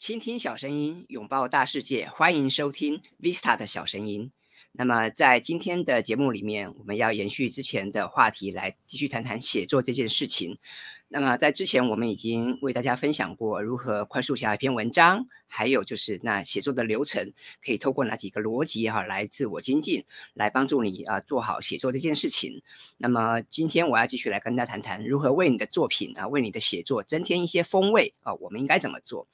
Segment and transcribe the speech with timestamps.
[0.00, 4.32] 倾听小声音，拥抱大世界，欢迎收听 Vista 的小声音。
[4.72, 10.56] 那么，在今天的节目里面，我们要延续之前的话题，来继续谈谈写作这件事情。
[11.08, 22.62] 那么，在之前我们已经为大家分享过如何快速写一篇文章，还有就是那写作的流程，可以透过哪几个逻辑哈来自我精进，来帮助你啊做好写作这件事情。
[22.96, 29.28] 那么，今天我要继续来跟大家谈谈如何为你的作品啊，为你的写作增添一些风味啊，我们应该怎么做？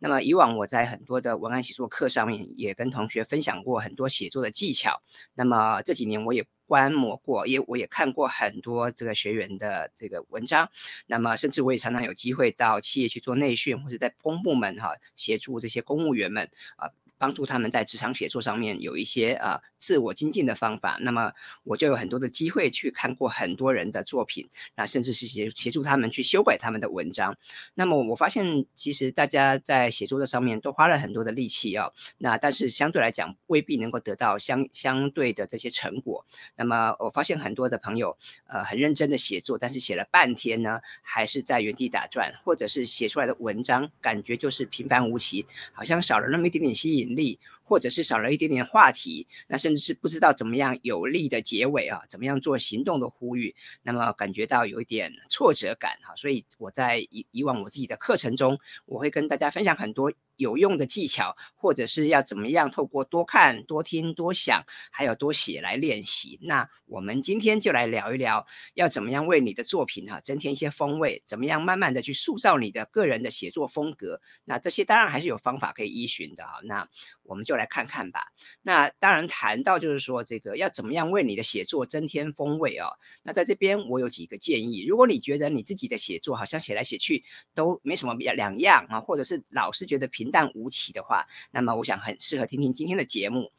[0.00, 5.00] 那么以往我在很多的文案写作课上面也跟同学分享过很多写作的技巧。
[5.34, 10.68] 那么这几年我也观摩过，也我也看过很多这个学员的这个文章。
[11.06, 16.90] 那么甚至我也常常有机会到企业去做内训，或者在公部门哈协助这些公务员们啊。
[17.20, 21.30] 帮助他们在职场写作上面有一些呃自我精进的方法，那么
[21.64, 27.36] 我就有很多的机会去看过很多人的作品，那甚至是协协助他们去修改他们的文章。
[27.74, 36.24] 那么我发现其实大家在写作的上面都花了很多的力气哦，那但是相对来讲未必能够得到相相对的这些成果。
[36.56, 47.09] 那么我发现很多的朋友呃很认真的写作，但是写了半天呢还是在原地打转，或者是写出来的文章感觉就是平凡无奇，好像少了那么一点点吸引。
[47.16, 60.12] 力，或者是少了一点点话题，那甚至是不知道怎么样有力的结尾啊，怎么样做行动的呼吁，那么感觉到有一点挫折感哈，所以我在以以往我自己的课程中，我会跟大家分享很多。
[60.40, 66.38] 有用的技巧，或者是要怎么样透过多看、多听、多想，还有多写来练习。
[66.42, 74.20] 那我们今天就来聊一聊，要怎么样为你的作品哈增添一些风味，怎么样慢慢的去塑造你的个人的写作风格。
[74.44, 76.60] 那这些当然还是有方法可以依循的哈。
[76.64, 76.88] 那
[77.22, 78.32] 我们就来看看吧。
[78.62, 82.88] 那当然谈到就是说这个要怎么样为你的写作增添风味哦。
[83.22, 87.22] 那在这边我有几个建议，如果你觉得你自己的写作好像写来写去
[87.54, 93.52] 都没什么两样啊，或者是老是觉得平淡无奇的话，那么我想很适合听听今天的节目。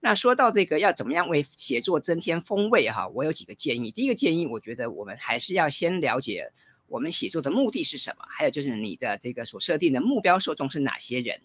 [0.00, 3.90] 那说到这个要怎么样为写作增添风味哈，我有几个建议。
[3.90, 6.52] 第一个建议，我觉得我们还是要先了解
[6.86, 11.40] 我们写作的目的是什么，还有就是你的这个所设定的目标受众是哪些人。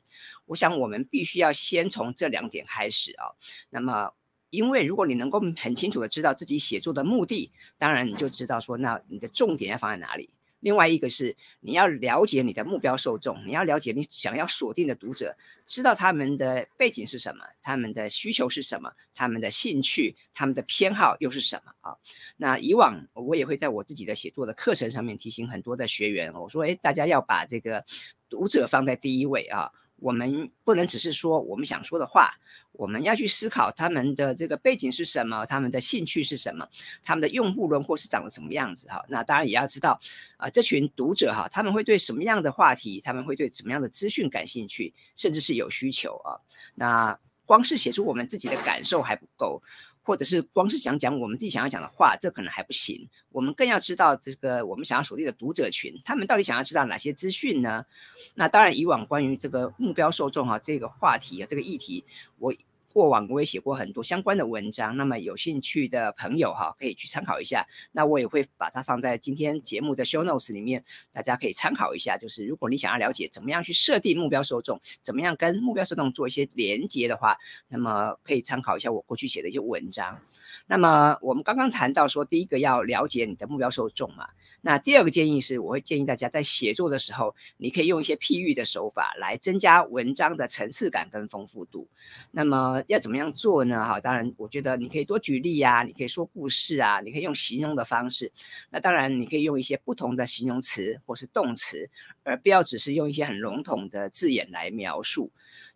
[0.45, 3.31] 我想我们必须要先从这两点开始啊。
[3.69, 4.11] 那么，
[4.49, 10.29] 因为如果你能够很清楚的知道自己写作的目的，当然你就知道说，那你的重点要放在哪里。
[10.59, 21.95] 另外一个是你要了解你的目标受众，你要了解你想要锁定的读者，知道他们的背景是什么，他们的需求是什么，他们的兴趣，他们的偏好又是什么啊？
[22.37, 27.85] 那以往我也会在我自己的写作的课程上面提醒很多的学员，我说，哎，大家要把这个
[28.29, 29.71] 读者放在第一位啊。
[30.01, 32.29] 我们不能只是说我们想说的话，
[32.71, 36.67] 我们要去思考他们的这个背景是什么，他们的兴趣是什么，
[37.03, 39.03] 他们的用户轮廓是长得什么样子哈。
[39.07, 39.99] 那当然也要知道
[40.37, 46.39] 啊，这群读者哈，他们会对什么样的话题，他们会对什么样的资讯感兴趣，甚至是有需求啊。
[46.75, 49.61] 那光是写出我们自己的感受还不够。
[50.09, 53.07] 或者是光是想讲我们自己想要讲的话，这可能还不行。
[53.31, 57.85] 我们更要知道这个我们想要锁定的读者群，他们到底想要知道哪些资讯呢？
[58.33, 62.03] 那当然，以往关于这个目标受众啊这个话题啊这个议题，
[62.39, 62.51] 我。
[62.91, 67.65] 过往我也写过很多相关的文章，那么有兴趣的朋友哈，可以去参考一下。
[67.91, 72.17] 那我也会把它放在今天节目的 show notes 里面，大家可以参考一下。
[72.17, 80.19] 就是如果你想要了解怎么样去设定目标受众，怎么样跟目标受众做一些连接的话，那么可以参考一下我过去写的一些文章。
[80.65, 84.29] 那么我们刚刚谈到说，第一个要了解你的目标受众嘛。
[84.61, 91.87] 那第二个建议是，我会建议大家在写作的时候，你可以用一些譬喻的手法来增加文章的层次感跟丰富度。
[92.31, 93.83] 那么要怎么样做呢？
[93.83, 98.31] 哈，当然，我觉得你可以多举例啊，你可以说故事啊，你可以用形容的方式。
[98.69, 101.89] 那当然，你可以用一些不同的形容词或是动词，
[102.29, 105.31] 而不要只是用一些很笼统的字眼来描述。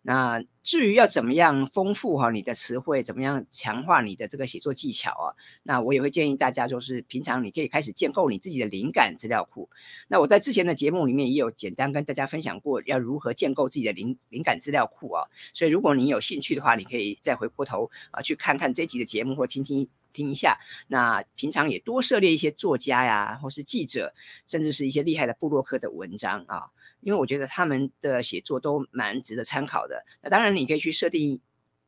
[0.06, 5.26] 那至于要怎么样丰富哈你的词汇，怎么样强化你的这个写作技巧啊？
[5.62, 9.70] 那我也会建议大家，就是平常你可以开始建构你自己的灵感资料库。
[10.08, 15.24] 那我在之前的节目里面也有简单跟大家分享过，要如何建构自己的灵灵感资料库啊。
[15.54, 20.58] 所以如果你有兴趣的话，你可以再回过头啊去看看这集的节目，或听听听一下。
[20.88, 24.14] 那平常也多涉猎一些作家呀，或是记者，
[24.48, 26.70] 甚至是一些厉害的布洛克的文章啊。
[27.00, 30.06] 因为我觉得他们的写作都蛮值得参考的。
[30.22, 31.38] 那当然，你可以去设定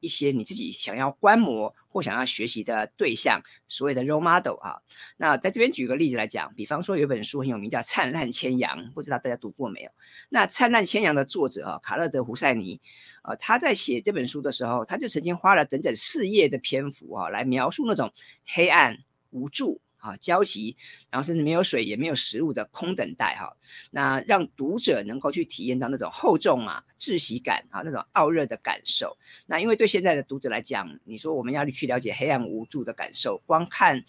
[0.00, 4.76] 一些你自己想要观摩或想要学习的对象，所谓的 role model 啊。
[5.16, 9.90] 那在这边举个例子来讲，比方说有本书很有名，叫《灿烂千阳》，不知道大家读过没有？
[10.28, 12.78] 那《灿烂千阳》的作者啊，卡勒德·胡塞尼，
[13.22, 18.12] 呃，他在写这本书的时候，他就曾经花了整整四页的篇幅啊，来描述那种
[18.44, 18.98] 黑暗、
[19.30, 19.80] 无助。
[20.06, 20.76] 啊焦急，
[21.10, 23.56] 然后甚至没有水也没有食物的空等待哈。
[23.90, 29.16] 那让读者能够去体验到那种厚重啊、窒息感啊、那种傲热的感受。
[29.46, 34.04] 那因为对现在的读者来讲，你说我们要去了解黑暗无助的感受，光看。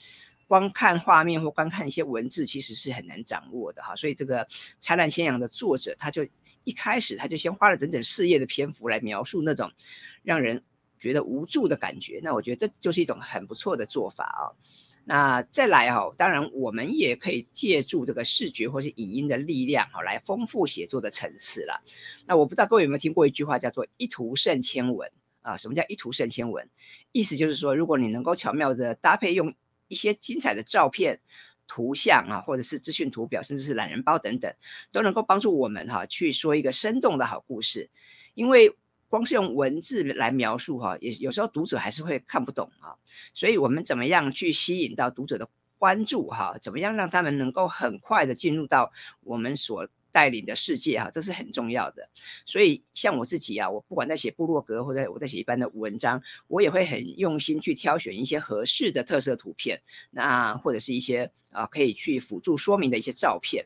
[0.50, 3.94] 光看画面或光看一些文字，其实是很难掌握的哈。
[3.98, 4.46] 所以这个
[4.80, 6.26] 《灿烂仙阳》的作者，他就
[6.64, 9.70] 一开始他就先花了整整四页的篇幅来描述那种
[10.24, 10.64] 让人
[10.98, 12.22] 觉得无助的感觉。
[12.24, 14.44] 那我觉得这就是一种很不错的做法啊。
[15.08, 21.82] 那再来哈，当然我们也可以借助这个视觉或是影音的力量哈，来丰富写作的层次了。
[22.26, 25.10] 那我不知道各位有没有听过一句话叫做“一图胜千文”
[25.42, 25.56] 啊？
[25.56, 26.70] 什么叫“一图胜千文”？
[27.14, 29.54] 意思就是说，如果你能够巧妙的搭配用。
[29.90, 31.18] 一些精彩的照片、
[31.66, 34.54] 图像啊，或者是资讯图表，甚至是懒人包等等，
[34.92, 37.90] 都能够帮助我们哈去说一个生动的好故事。
[38.34, 38.76] 因为
[39.10, 42.96] 光是用文字来描述哈，也有时候读者还是会看不懂啊。
[43.34, 46.58] 所以我们怎么样去吸引到读者的关注哈？
[46.62, 52.10] 怎么样让他们能够很快的进入到我们所带领的世界哈，这是很重要的。
[52.46, 63.66] 所以像我自己啊，我不管在写部落格或者我在写一般的文章，我也会很用心去挑选一些合适的特色图片，那或者是一些啊可以去辅助说明的一些照片。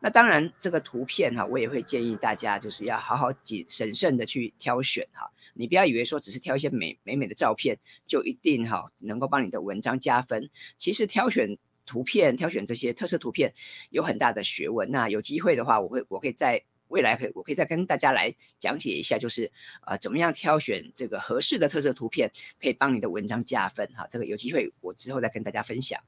[0.00, 5.30] 那当然这个图片哈，我也会建议大家就是要好好谨审慎的去挑选哈。
[5.54, 10.50] 你不要以为说只是挑一些美美美的照片就一定哈能够帮你的文章加分。
[10.76, 11.58] 其实挑选。
[11.90, 13.50] 图片挑选这些特色图片
[13.88, 14.90] 有很大的学问。
[14.90, 19.50] 那有机会的话，我会我可以在未来可以我可以再跟大家来讲解一下，就是
[19.86, 22.30] 呃怎么样挑选这个合适的特色图片，
[22.60, 24.06] 可以帮你的文章加分哈。
[24.10, 25.98] 这个有机会我之后再跟大家分享。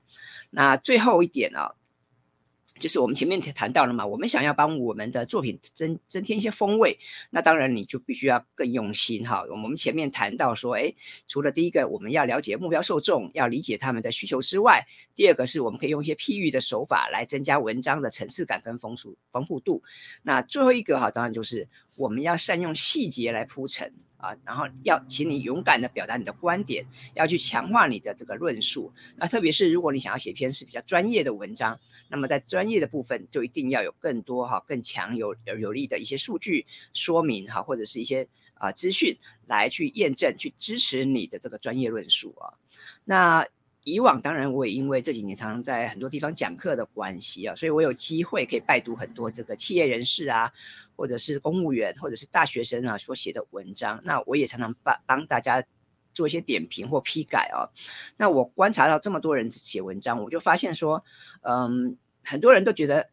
[0.50, 1.74] 那最后一点啊。
[2.80, 6.98] 就是我们前面谈到了嘛，我们想要帮我们的作品增增添一些风味，
[7.30, 9.44] 那当然你就必须要更用心哈。
[9.50, 10.92] 我们前面谈到说，哎，
[11.28, 14.84] 除了第一个我们要了解目标受众，要理解他们的需求之外，
[15.14, 19.82] 第二个是我们可以用一些譬喻的手法来增加文章的层次感跟丰富丰富度。
[20.22, 21.68] 那最后一个哈，当然就是
[22.00, 23.92] 我们要善用细节来铺陈。
[24.22, 28.92] 啊，然后要请你勇敢的表达你的观点，要去强化你的这个论述。
[29.16, 31.80] 那特别是如果你想要写篇是比较专业的文章，
[32.10, 39.16] 那么在专业的部分就一定要有更多哈更强有有力的一些数据说明哈，或者是一些啊资讯
[39.46, 42.52] 来去验证、去支持你的这个专业论述啊。
[43.06, 43.46] 那
[43.84, 50.52] 以往当然我也因为这几年常常在很多地方讲课的关系啊，所以我有机会可以拜读很多这个企业人士啊。
[50.96, 55.64] 或者是公务员，或者是大学生啊所写的文章，那我也常常帮帮大家
[56.12, 57.64] 做一些点评或批改哦。
[58.18, 61.02] 那我观察到这么多人写文章，我就发现说，
[61.40, 63.08] 嗯，很多人都觉得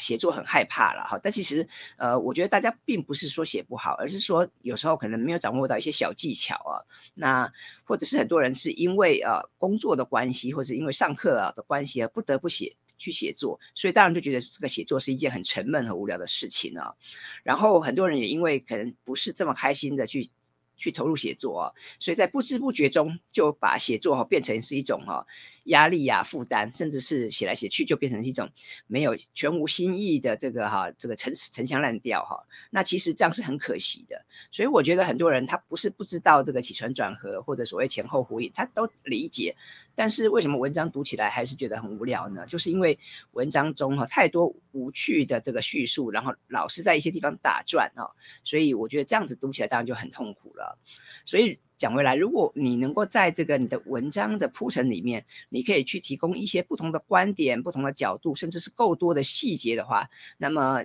[0.00, 1.18] 写作很害怕了哈。
[1.22, 1.66] 但其实，
[1.96, 6.82] 呃，我觉得大家并不是说写不好，而是说有时候可能没有掌握到一些小技巧啊。
[7.14, 7.50] 那
[7.84, 12.76] 或者是很多人是因为呃工作的关系，或者因为上课啊的关系而不得不写。
[12.98, 16.94] 去写作，所以当然就觉得这个写作是一件很沉闷和无聊的事情啊。
[17.42, 20.30] 然后很多人也因为可能不是这么开心的去。
[20.76, 25.26] 去投入写作啊，所以在不知不觉中就把写作哈变成是一种哈
[25.64, 28.48] 压力呀负担，甚至是写来写去就变成一种
[28.86, 32.46] 没有全无新意的这个哈这个陈陈腔滥调哈。
[32.70, 34.24] 那其实这样是很可惜的。
[34.52, 39.56] 所以我觉得很多人他不是不知道这个起承转合或者所谓前后呼应，他都理解，
[39.96, 42.46] 但是为什么文章读起来还是觉得很无聊呢？
[42.46, 42.96] 就是因为
[43.32, 48.06] 文章中哈太多无趣的这个叙述，然后老是在一些地方打转啊，
[48.44, 50.78] 所以我觉得这样子读起来当然就很痛苦了。
[51.24, 60.84] 所以讲回来，如果你能够在这个你的文章的铺陈里面，你可以去提供一些不同的观点、不同的角度，甚至是够多的细节的话，那么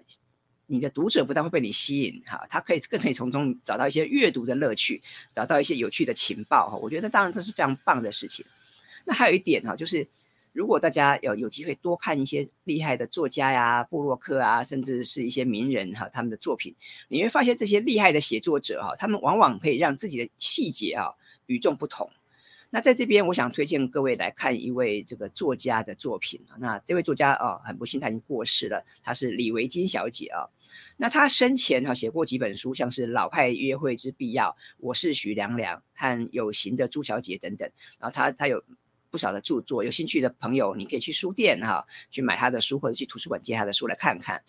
[0.67, 5.01] 你的读者不但会被你吸引，哈，他可以更可以从中找到一些阅读的乐趣，
[5.33, 8.45] 找到一些有趣的情报，哈，我觉得当然这是非常棒的事情。
[9.05, 10.07] 那还有一点哈，就是。
[10.53, 16.75] 如果大家有有机会多看一些厉害的作家呀、布洛克啊，甚至是一些名人哈，他们的作品，
[17.07, 21.07] 你会发现这些厉害的写作者哈，他们往往可以让自己的细节啊
[21.45, 22.11] 与众不同。
[22.69, 30.43] 那在这边，我想推荐各位来看一位这个作家的作品那这位作家啊，很不幸他已经过世了，她是李维金小姐啊。
[30.97, 37.71] 那她生前哈写过几本书，像是《老派约会之必要》，我是许良良和有型的朱小姐等等。
[37.99, 38.61] 然后她她有。
[39.11, 44.41] 不少的著作，有兴趣的朋友，你可以去书店哈去买他的书，或者去图书馆借他的书来看看。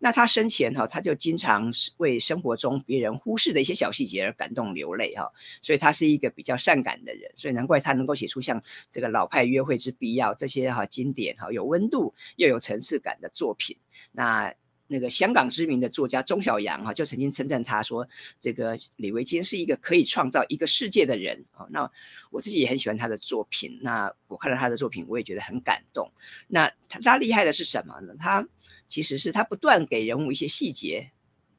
[0.00, 5.30] 那他生前哈，他就经常为生活中别人忽视的一些小细节而感动流泪哈，
[5.62, 13.76] 所以他是一个比较善感的人，所以难怪他能够写出像这个老派约会之必要这些哈经典哈有温度又有层次感的作品。
[14.12, 14.52] 那
[14.88, 18.08] 那个香港知名的作家钟晓阳哈，就曾经称赞他说，
[18.40, 21.66] 这个李维坚是一个可以创造一个世界的人啊。
[21.70, 21.88] 那
[22.30, 26.10] 我自己也很喜欢他的作品，那我看到他的作品，我也觉得很感动。
[26.48, 28.14] 那他他厉害的是什么呢？
[28.18, 28.44] 他
[28.88, 31.12] 其实是他不断给人物一些细节。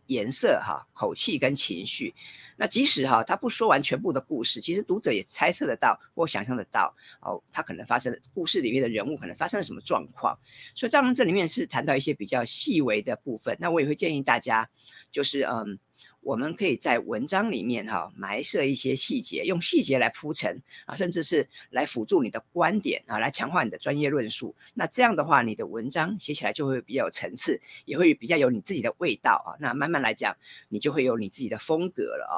[0.10, 2.14] 颜色哈，口气跟情绪，
[2.58, 10.38] 那即使哈他不说完全部的故事，其实读者也猜测得到或想象得到哦，他可能发生故事里面的人物可能发生了什么状况。
[10.76, 14.70] 所以，在我们这里面是谈到一些比较细微的部分，那我也会建议大家，
[15.12, 15.80] 就是嗯。
[16.22, 24.54] 我们可以在文章里面哈埋设一些细节，用细节来铺陈啊，甚至是来辅助你的观点啊，来强化你的专业论述。
[24.74, 29.56] 那这样的话，你的文章写起来就会比较有层次，也会比较有你自己的味道啊。
[29.60, 30.36] 那慢慢来讲，
[30.68, 32.38] 你就会有你自己的风格了啊。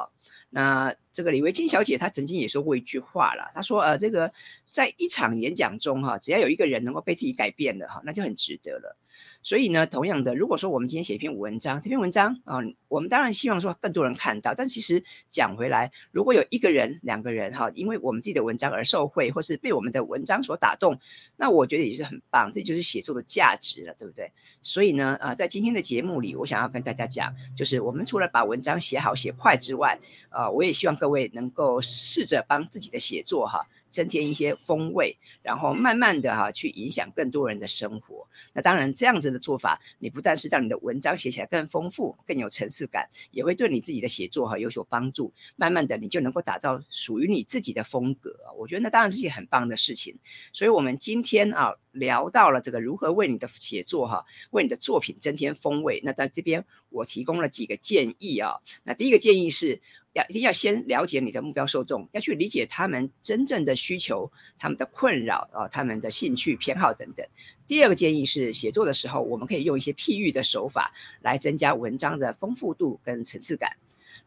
[0.54, 4.32] 那这个李维金小姐她曾经也说过一句话了，她说呃，这个
[4.70, 8.96] 在一场演讲中哈，只要有一个人能够被自己改变了哈，那就很值得了。
[9.42, 14.54] 所以呢，同样的，如果说我们今天写一篇文章，这篇文章啊，我们当然希望说更多人看到。
[14.54, 20.98] 但其实讲回来，如果有一个人、两个人哈，因为我们自己的文章而受惠，或是被我们的文章所打动，
[21.36, 22.52] 那我觉得也是很棒。
[22.54, 24.30] 这就是写作的价值了，对不对？
[24.62, 29.98] 所以呢，呃，在今天的节目里，我想要跟大家讲，就是我们除了把文章写好、写快之外，
[30.30, 33.66] 呃，我也希望各位能够试着帮自己的写作哈。
[33.92, 38.26] 增添一些风味，然后慢慢的哈去影响更多人的生活。
[38.54, 45.32] 那当然这样子的做法，你不但是让你的文章写起来更丰富、更有层次感，也会对你自己的写作哈有所帮助。
[45.54, 48.34] 慢慢的，你就能够打造属于你自己的风格。
[48.56, 50.18] 我觉得那当然是一件很棒的事情。
[50.52, 56.00] 所以，我们今天啊聊到了这个如何为你的写作哈，为你的作品增添风味。
[56.02, 58.54] 那在这边我提供了几个建议啊。
[58.84, 59.80] 那第一个建议是。
[60.12, 67.26] 要一定要先了解你的目标受众，要去理解他们真正的需求、他们的困扰啊、他们的兴趣偏好等等。
[67.66, 70.92] 第二个建议是，写作的时候我们可以用一些譬喻的手法
[71.22, 73.76] 来增加文章的丰富度跟层次感。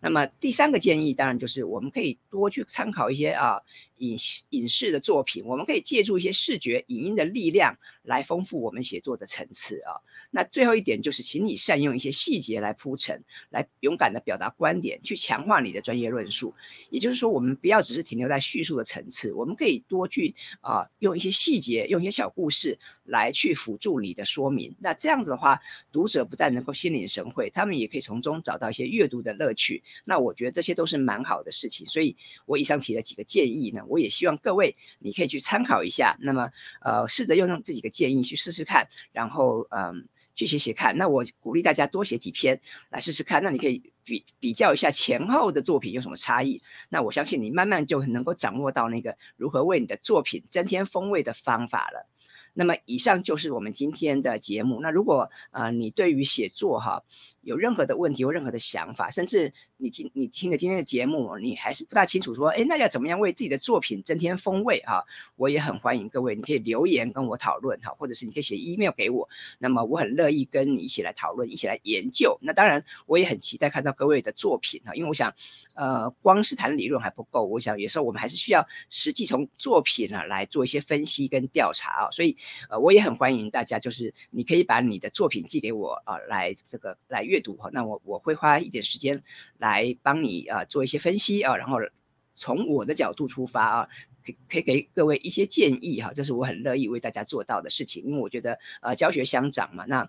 [0.01, 3.61] 那么第三个建议当然就是我们可以多去参考一些啊
[3.97, 4.17] 影
[4.49, 10.01] 影视的作品，我们可以借助一些视觉影音的力量来丰富我们写作的层次啊。
[10.31, 16.53] 那最后一点就是，请你善用一些细节来铺陈，来勇敢的表达观点，去强化你的专业论述。
[16.89, 24.75] 也就是说，我们不要只是停留在叙述的层次，我们可以多去啊，用一些细节，用一些小故事来去辅助你的说明。
[24.79, 29.83] 那这样子的话，读者不但能够心领神会，他们也可以从中找到一些阅读的乐趣。
[30.03, 31.85] 那我觉得这些都是蛮好的事情。
[31.85, 36.17] 所以我以上提了几个建议呢，我也希望各位你可以去参考一下。
[36.19, 36.49] 那么
[36.81, 40.07] 呃，试着用用这几个建议去试试看，然后嗯。
[40.37, 42.59] 去写写看，那我鼓励大家多写几篇
[42.89, 43.41] 来试试看。
[43.41, 46.61] 那你可以比比较一下前后的作品有什么差异。
[46.89, 52.09] 那我相信你慢慢就能够掌握到那个如何为你的作品增添风味的方法了。
[52.55, 54.81] 那么以上就是我们今天的节目。
[54.81, 57.03] 那如果啊你对于写作哈
[57.45, 65.03] 有任何的问题或任何的想法，甚至你听你听了今天的节目，你还是不大清楚说，哎，那要怎么样为自己的作品增添风味啊？
[65.35, 72.35] 我也很欢迎各位，你可以留言跟我讨论哈，或者是你可以写 email 给我，那么我很乐意跟你一起来讨论，一起来研究。
[72.41, 75.31] 那当然，我也很期待看到各位的作品哈，因为我想，
[75.75, 82.09] 呃，光是谈理论还不够，我想有时候我们还是需要实际从作品啊来做一些分析跟调查啊。
[82.09, 82.35] 所以，
[82.69, 87.69] 呃，我也很欢迎大家，就是你可以把你的作品寄给我啊，来这个来阅阅读哈。
[87.73, 89.21] 那我我会花一点时间。
[89.57, 91.77] 来帮你啊做一些分析啊，然后
[92.35, 93.89] 从我的角度出发啊，
[94.23, 100.07] 可可以给各位一些建议哈，这是我很乐意为大家做到的事情，因为我觉得呃教学相长嘛，那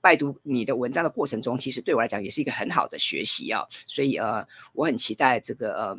[0.00, 5.98] 拜读你的文章的过程中，其实对我来讲也是一个很好的学习啊，所以呃我很期待这个呃。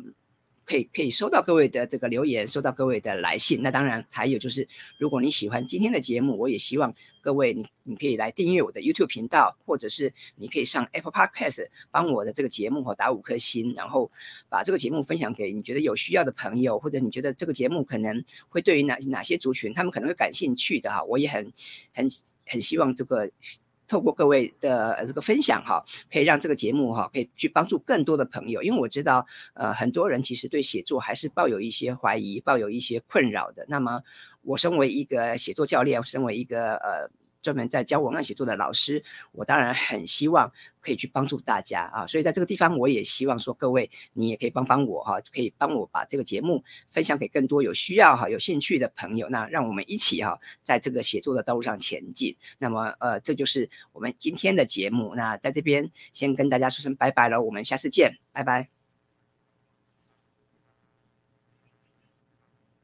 [0.64, 3.60] 可以可以收到各位的这个留言，收到各位的来信。
[3.62, 14.10] 那当然还有就是，如果你喜欢今天的节目，我也希望各位你你可以来订阅我的 YouTube 频道，或者是你可以上 Apple Podcast 帮我的这个节目哈打五颗星，然后
[14.48, 21.52] 把这个节目分享给你觉得有需要的朋友，或者你觉得这个节目可能会对于哪哪些族群他们可能会感兴趣的哈，我也很
[21.92, 22.08] 很
[22.46, 23.30] 很希望这个。
[23.92, 33.66] 透过各位的这个分享哈，可以让这个节目哈可以去帮助更多的朋友，因为我知道呃很多人其实对写作还是抱有一些怀疑，抱有一些困扰的。
[33.68, 34.00] 那么
[34.40, 37.10] 我身为一个写作教练，身为一个呃。
[37.42, 52.36] 专门在教文案写作的老师，我当然很希望可以去帮助大家啊，所以在这个地方，我也希望说各位，你也可以帮帮我哈，可以帮我把这个节目分享给更多有需要哈、有兴趣的朋友，那让我们一起哈，在这个写作的道路上前进。
[52.58, 58.81] 那么呃，这就是我们今天的节目，那在这边先跟大家说声拜拜了，我们下次见，拜拜。